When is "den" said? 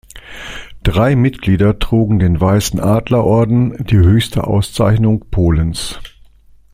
2.17-2.41